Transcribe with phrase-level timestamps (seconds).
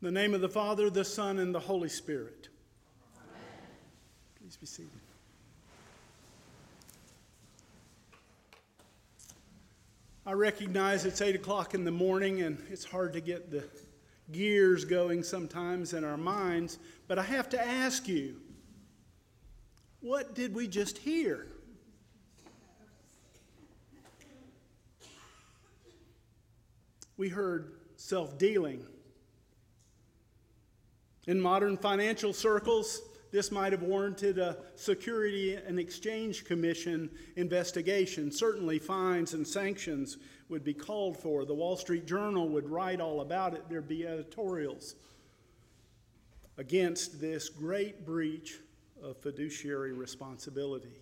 [0.00, 2.48] In the name of the Father, the Son, and the Holy Spirit.
[3.16, 3.66] Amen.
[4.38, 4.92] Please be seated.
[10.24, 13.64] I recognize it's 8 o'clock in the morning and it's hard to get the
[14.30, 16.78] gears going sometimes in our minds,
[17.08, 18.36] but I have to ask you
[20.00, 21.48] what did we just hear?
[27.16, 28.86] We heard self dealing.
[31.28, 38.32] In modern financial circles, this might have warranted a Security and Exchange Commission investigation.
[38.32, 40.16] Certainly, fines and sanctions
[40.48, 41.44] would be called for.
[41.44, 44.94] The Wall Street Journal would write all about it, there'd be editorials
[46.56, 48.56] against this great breach
[49.02, 50.96] of fiduciary responsibility.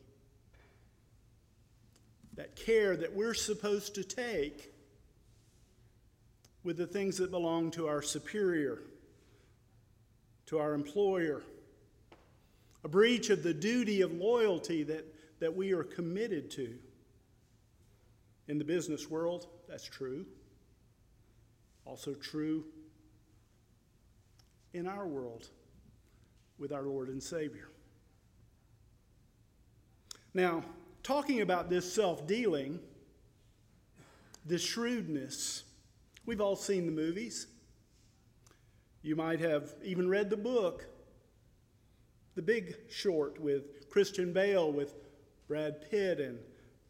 [2.35, 4.73] That care that we're supposed to take
[6.65, 8.83] with the things that belong to our superior,
[10.47, 11.43] to our employer,
[12.85, 15.05] a breach of the duty of loyalty that,
[15.41, 16.79] that we are committed to.
[18.49, 20.25] In the business world, that's true.
[21.85, 22.65] Also true
[24.73, 25.49] in our world
[26.59, 27.69] with our Lord and Savior.
[30.33, 30.63] Now,
[31.03, 32.79] talking about this self dealing,
[34.45, 35.65] this shrewdness,
[36.27, 37.47] We've all seen the movies.
[39.07, 40.85] You might have even read the book,
[42.35, 44.97] The Big Short, with Christian Bale, with
[45.47, 46.41] Brad Pitt and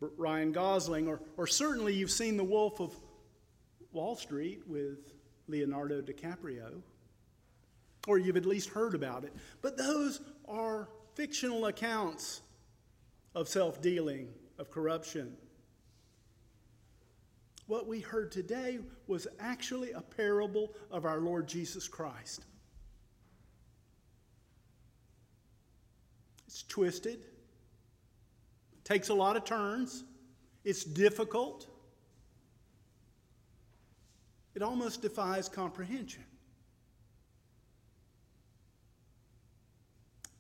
[0.01, 2.95] Ryan Gosling, or, or certainly you've seen The Wolf of
[3.93, 5.13] Wall Street with
[5.47, 6.81] Leonardo DiCaprio,
[8.09, 9.35] or you've at least heard about it.
[9.61, 12.41] But those are fictional accounts
[13.35, 15.37] of self dealing, of corruption.
[17.67, 22.45] What we heard today was actually a parable of our Lord Jesus Christ.
[26.47, 27.19] It's twisted,
[28.85, 30.05] takes a lot of turns,
[30.65, 31.67] it's difficult,
[34.55, 36.25] it almost defies comprehension.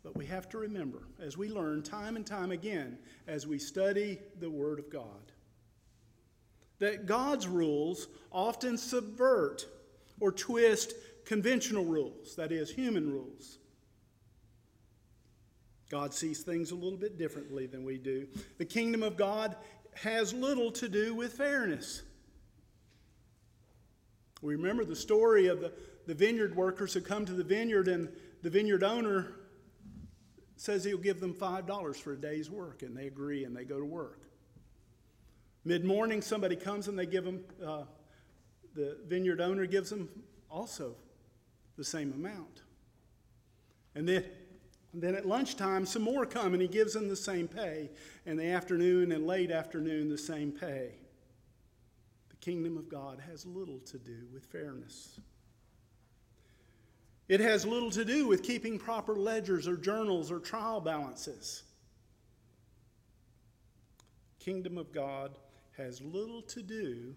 [0.05, 2.97] But we have to remember, as we learn time and time again,
[3.27, 5.33] as we study the Word of God,
[6.79, 9.67] that God's rules often subvert
[10.21, 10.95] or twist
[11.25, 13.59] conventional rules, that is, human rules.
[15.91, 18.27] God sees things a little bit differently than we do.
[18.59, 19.57] The kingdom of God
[19.95, 22.03] has little to do with fairness.
[24.43, 25.73] We remember the story of the,
[26.07, 28.09] the vineyard workers who come to the vineyard, and
[28.43, 29.33] the vineyard owner
[30.57, 33.79] says he'll give them $5 for a day's work, and they agree and they go
[33.79, 34.21] to work.
[35.67, 37.83] Mid morning, somebody comes and they give them, uh,
[38.77, 40.09] the vineyard owner gives them
[40.49, 40.95] also
[41.77, 42.63] the same amount.
[43.97, 44.25] And then,
[44.93, 47.91] and then at lunchtime, some more come and he gives them the same pay.
[48.27, 50.93] And the afternoon and late afternoon, the same pay.
[52.29, 55.19] The kingdom of God has little to do with fairness.
[57.27, 61.65] It has little to do with keeping proper ledgers or journals or trial balances.
[64.39, 65.37] Kingdom of God
[65.77, 67.15] has little to do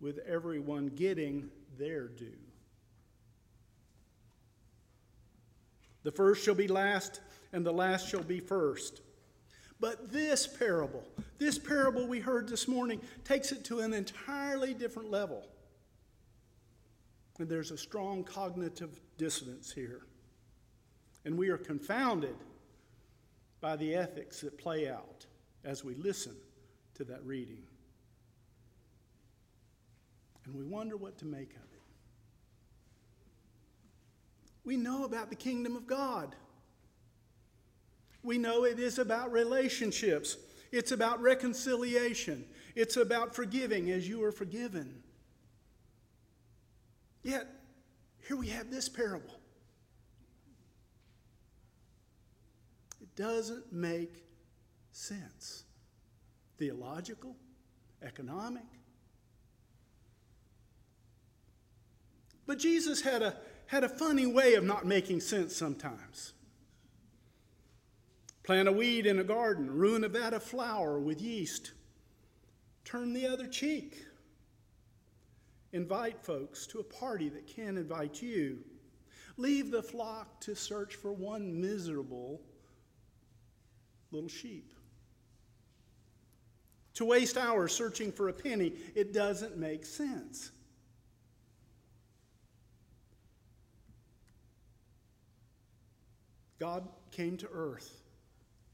[0.00, 2.38] with everyone getting their due.
[6.02, 7.20] The first shall be last,
[7.52, 9.02] and the last shall be first.
[9.78, 11.04] But this parable,
[11.38, 15.46] this parable we heard this morning, takes it to an entirely different level.
[17.38, 20.02] And there's a strong cognitive dissonance here.
[21.24, 22.36] And we are confounded
[23.60, 25.26] by the ethics that play out
[25.64, 26.34] as we listen
[27.00, 27.62] to that reading.
[30.44, 31.80] And we wonder what to make of it.
[34.64, 36.36] We know about the kingdom of God.
[38.22, 40.36] We know it is about relationships.
[40.72, 42.44] It's about reconciliation.
[42.74, 45.02] It's about forgiving as you are forgiven.
[47.22, 47.46] Yet,
[48.28, 49.40] here we have this parable.
[53.00, 54.22] It doesn't make
[54.92, 55.64] sense
[56.60, 57.34] theological,
[58.02, 58.62] economic.
[62.46, 63.34] But Jesus had a,
[63.66, 66.34] had a funny way of not making sense sometimes.
[68.42, 71.72] Plant a weed in a garden, ruin a vat of flour with yeast,
[72.84, 74.04] turn the other cheek.
[75.72, 78.58] Invite folks to a party that can't invite you.
[79.38, 82.42] Leave the flock to search for one miserable
[84.10, 84.74] little sheep
[87.00, 90.50] to waste hours searching for a penny, it doesn't make sense.
[96.58, 98.02] God came to earth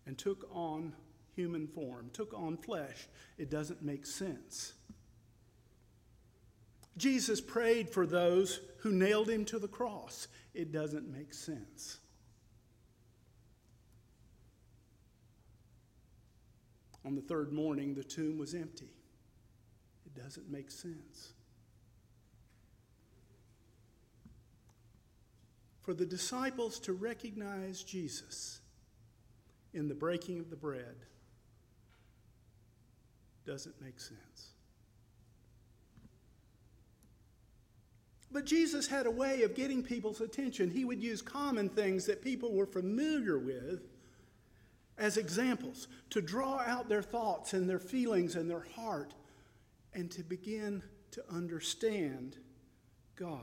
[0.06, 0.92] and took on
[1.36, 3.06] human form, took on flesh.
[3.38, 4.72] It doesn't make sense.
[6.96, 10.26] Jesus prayed for those who nailed him to the cross.
[10.52, 12.00] It doesn't make sense.
[17.06, 18.90] On the third morning, the tomb was empty.
[20.04, 21.34] It doesn't make sense.
[25.82, 28.60] For the disciples to recognize Jesus
[29.72, 30.96] in the breaking of the bread
[33.46, 34.50] doesn't make sense.
[38.32, 40.70] But Jesus had a way of getting people's attention.
[40.70, 43.84] He would use common things that people were familiar with
[44.98, 49.14] as examples to draw out their thoughts and their feelings and their heart
[49.94, 50.82] and to begin
[51.12, 52.36] to understand
[53.16, 53.40] God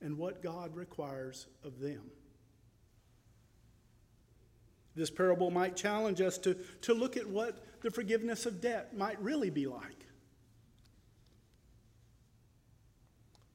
[0.00, 2.10] and what God requires of them.
[4.96, 9.20] This parable might challenge us to, to look at what the forgiveness of debt might
[9.22, 10.06] really be like.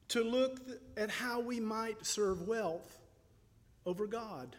[0.08, 0.60] To look
[0.96, 2.98] at how we might serve wealth
[3.84, 4.56] over God.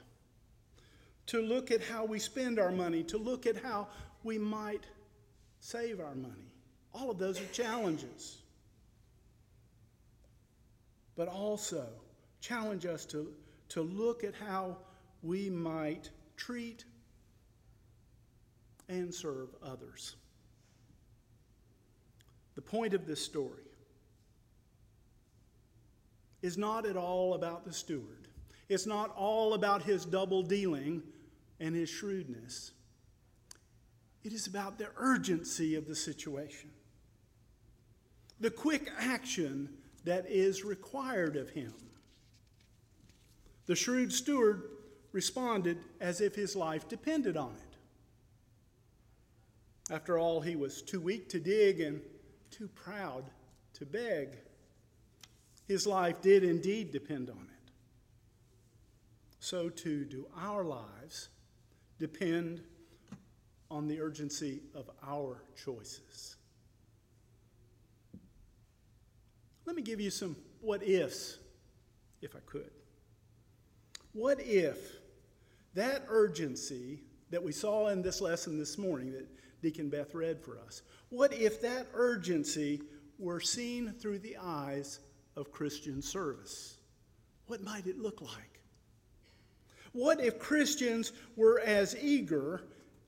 [1.27, 3.03] To look at how we spend our money.
[3.03, 3.87] To look at how
[4.23, 4.85] we might
[5.59, 6.53] save our money.
[6.93, 8.39] All of those are challenges.
[11.15, 11.87] But also
[12.39, 13.33] challenge us to,
[13.69, 14.77] to look at how
[15.21, 16.85] we might treat
[18.87, 20.15] and serve others.
[22.55, 23.63] The point of this story
[26.41, 28.27] is not at all about the steward.
[28.69, 31.03] It's not all about his double dealing
[31.59, 32.71] and his shrewdness.
[34.23, 36.69] It is about the urgency of the situation,
[38.39, 39.69] the quick action
[40.03, 41.73] that is required of him.
[43.65, 44.63] The shrewd steward
[45.11, 47.67] responded as if his life depended on it.
[49.93, 52.01] After all, he was too weak to dig and
[52.51, 53.29] too proud
[53.73, 54.37] to beg.
[55.67, 57.71] His life did indeed depend on it.
[59.39, 61.29] So too do our lives
[61.99, 62.61] depend
[63.69, 66.35] on the urgency of our choices.
[69.65, 71.37] Let me give you some what ifs,
[72.21, 72.71] if I could.
[74.13, 74.77] What if
[75.73, 79.27] that urgency that we saw in this lesson this morning that
[79.61, 82.81] Deacon Beth read for us, what if that urgency
[83.19, 84.99] were seen through the eyes
[85.35, 86.77] of Christian service?
[87.47, 88.61] What might it look like?
[89.97, 92.61] What if Christians were as eager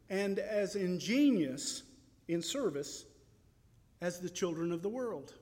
[0.09, 1.83] and as ingenious
[2.27, 3.05] in service
[4.01, 5.35] as the children of the world,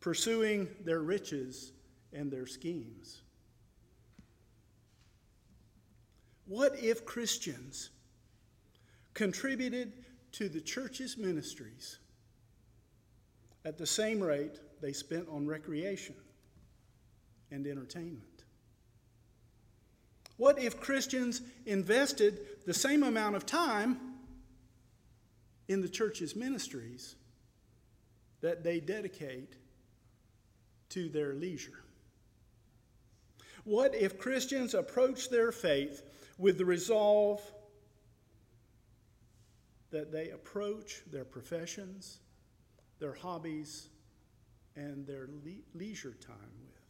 [0.00, 1.70] pursuing their riches
[2.12, 3.22] and their schemes?
[6.46, 7.90] What if Christians
[9.14, 9.92] contributed
[10.32, 12.00] to the church's ministries
[13.64, 16.16] at the same rate they spent on recreation
[17.52, 18.39] and entertainment?
[20.40, 24.00] What if Christians invested the same amount of time
[25.68, 27.14] in the church's ministries
[28.40, 29.56] that they dedicate
[30.88, 31.84] to their leisure?
[33.64, 36.00] What if Christians approach their faith
[36.38, 37.42] with the resolve
[39.90, 42.20] that they approach their professions,
[42.98, 43.90] their hobbies,
[44.74, 46.89] and their le- leisure time with?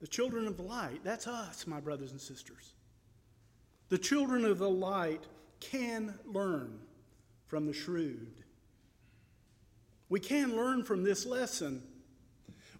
[0.00, 2.72] The children of the light, that's us, my brothers and sisters.
[3.90, 5.24] The children of the light
[5.60, 6.78] can learn
[7.46, 8.44] from the shrewd.
[10.08, 11.82] We can learn from this lesson.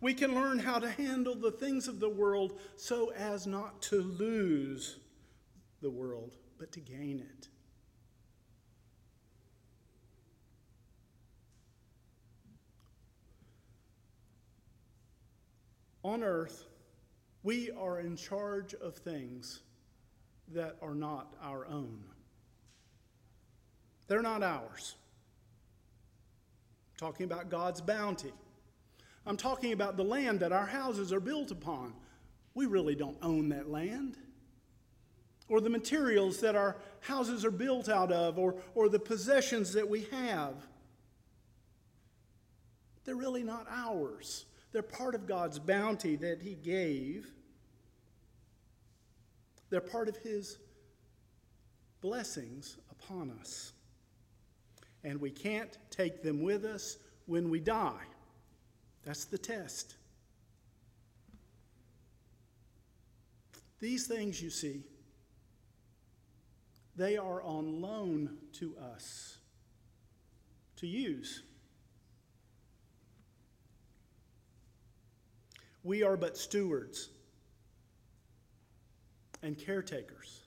[0.00, 4.00] We can learn how to handle the things of the world so as not to
[4.00, 4.96] lose
[5.82, 7.48] the world, but to gain it.
[16.02, 16.64] On earth,
[17.42, 19.60] we are in charge of things
[20.52, 22.02] that are not our own.
[24.08, 24.96] They're not ours.
[26.92, 28.32] I'm talking about God's bounty.
[29.24, 31.94] I'm talking about the land that our houses are built upon.
[32.54, 34.16] We really don't own that land.
[35.48, 39.88] Or the materials that our houses are built out of, or, or the possessions that
[39.88, 40.54] we have.
[43.04, 44.44] They're really not ours.
[44.72, 47.30] They're part of God's bounty that He gave.
[49.68, 50.58] They're part of His
[52.00, 53.72] blessings upon us.
[55.02, 58.04] And we can't take them with us when we die.
[59.04, 59.96] That's the test.
[63.80, 64.82] These things you see,
[66.96, 69.38] they are on loan to us
[70.76, 71.42] to use.
[75.82, 77.08] We are but stewards
[79.42, 80.42] and caretakers.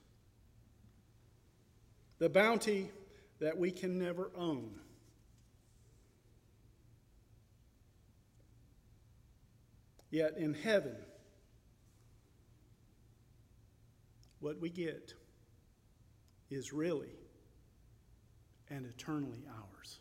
[2.19, 2.91] The bounty
[3.39, 4.79] that we can never own.
[10.11, 10.95] Yet in heaven,
[14.39, 15.13] what we get
[16.51, 17.15] is really
[18.69, 19.99] and eternally ours.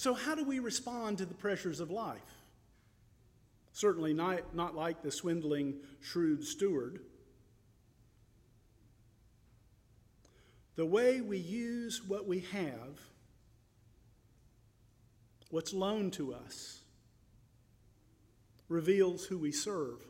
[0.00, 2.22] So, how do we respond to the pressures of life?
[3.74, 7.00] Certainly not, not like the swindling, shrewd steward.
[10.76, 12.98] The way we use what we have,
[15.50, 16.80] what's loaned to us,
[18.70, 20.02] reveals who we serve.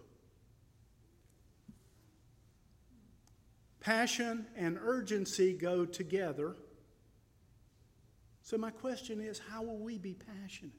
[3.80, 6.54] Passion and urgency go together.
[8.50, 10.74] So, my question is how will we be passionate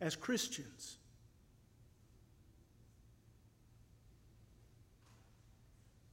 [0.00, 0.98] as Christians?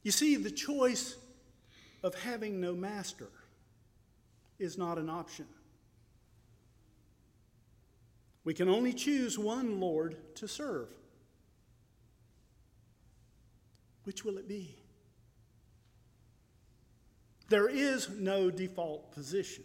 [0.02, 1.14] You see, the choice
[2.02, 3.28] of having no master
[4.58, 5.46] is not an option.
[8.42, 10.88] We can only choose one Lord to serve.
[14.02, 14.74] Which will it be?
[17.50, 19.62] There is no default position.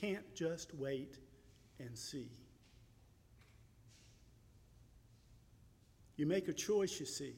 [0.00, 1.18] Can't just wait
[1.78, 2.30] and see.
[6.16, 7.34] You make a choice, you see.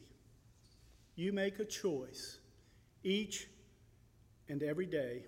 [1.16, 2.38] You make a choice
[3.02, 3.48] each
[4.48, 5.24] and every day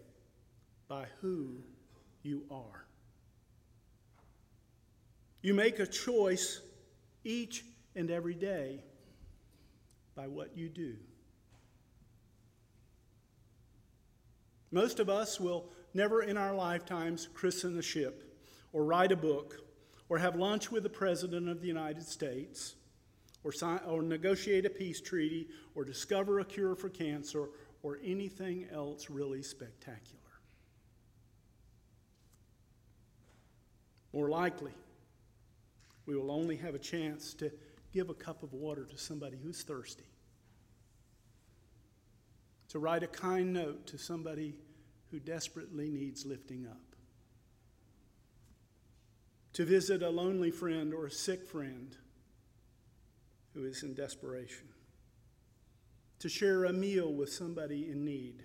[0.87, 1.57] by who
[2.23, 2.85] you are.
[5.43, 6.61] You make a choice
[7.25, 7.65] each
[7.97, 8.81] and every day
[10.15, 10.95] by what you do.
[14.71, 18.37] Most of us will never in our lifetimes christen a ship
[18.73, 19.65] or write a book
[20.09, 22.75] or have lunch with the President of the United States
[23.43, 27.49] or, sign, or negotiate a peace treaty or discover a cure for cancer
[27.83, 30.21] or anything else really spectacular.
[34.13, 34.73] More likely,
[36.07, 37.51] we will only have a chance to
[37.93, 40.05] give a cup of water to somebody who's thirsty,
[42.69, 44.55] to write a kind note to somebody
[45.15, 46.97] who desperately needs lifting up,
[49.53, 51.97] to visit a lonely friend or a sick friend
[53.55, 54.67] who is in desperation,
[56.19, 58.43] to share a meal with somebody in need,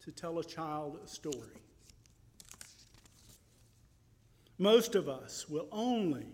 [0.00, 1.60] to tell a child a story.
[4.56, 6.28] Most of us will only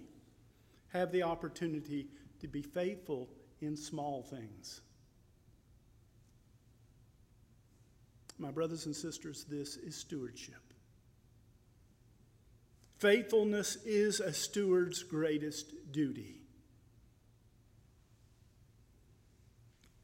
[0.92, 2.06] have the opportunity
[2.38, 3.28] to be faithful
[3.60, 4.80] in small things.
[8.38, 10.54] My brothers and sisters, this is stewardship.
[12.98, 16.40] Faithfulness is a steward's greatest duty.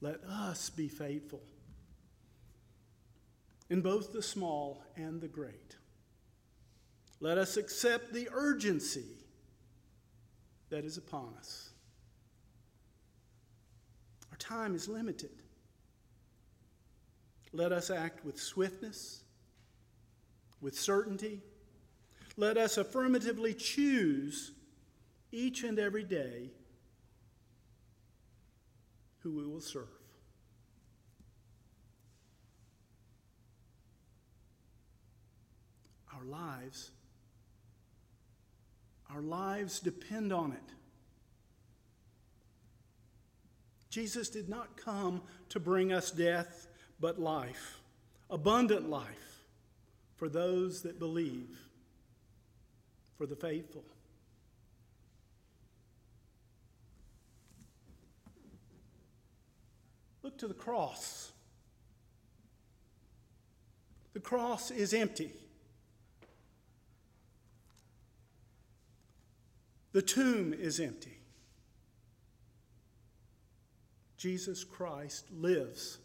[0.01, 1.43] Let us be faithful
[3.69, 5.77] in both the small and the great.
[7.21, 9.05] Let us accept the urgency
[10.71, 11.71] that is upon us.
[14.31, 15.43] Our time is limited.
[17.53, 19.23] Let us act with swiftness,
[20.61, 21.43] with certainty.
[22.37, 24.53] Let us affirmatively choose
[25.33, 26.51] each and every day
[29.21, 29.89] who we will serve.
[36.15, 36.91] Our lives,
[39.13, 40.75] our lives depend on it.
[43.91, 46.69] Jesus did not come to bring us death,
[47.01, 47.81] but life,
[48.29, 49.45] abundant life
[50.17, 51.59] for those that believe,
[53.17, 53.85] for the faithful.
[60.23, 61.33] Look to the cross.
[64.13, 65.33] The cross is empty.
[69.93, 71.19] The tomb is empty.
[74.19, 75.99] Jesus Christ lives.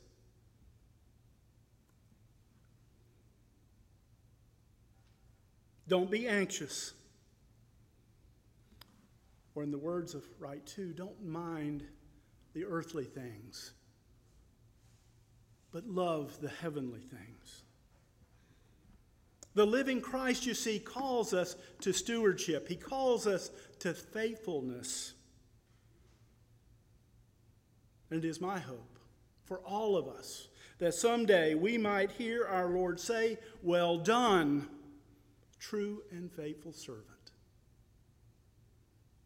[5.87, 6.93] Don't be anxious.
[9.53, 11.83] Or, in the words of Rite 2, don't mind
[12.53, 13.73] the earthly things
[15.75, 17.63] but love the heavenly things.
[19.55, 25.15] The living Christ, you see, calls us to stewardship, He calls us to faithfulness.
[28.09, 28.99] And it is my hope
[29.43, 34.69] for all of us that someday we might hear our Lord say, Well done,
[35.59, 37.31] true and faithful servant.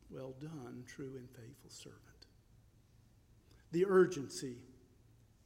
[0.10, 2.00] Well done, true and faithful servant.
[3.72, 4.58] The urgency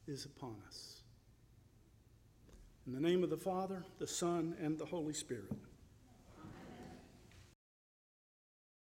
[0.07, 1.01] is upon us.
[2.85, 5.51] In the name of the Father, the Son, and the Holy Spirit.